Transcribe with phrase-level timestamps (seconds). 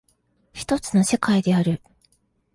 [0.53, 1.79] 一つの世界である。